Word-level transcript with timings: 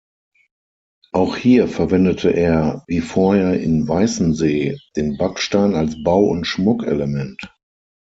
Auch 1.11 1.35
hier 1.35 1.67
verwendete 1.67 2.31
er, 2.31 2.83
wie 2.87 3.01
vorher 3.01 3.59
in 3.61 3.87
Weißensee, 3.87 4.79
den 4.95 5.15
Backstein 5.17 5.75
als 5.75 6.01
Bau- 6.01 6.25
und 6.25 6.45
Schmuckelement. 6.45 7.53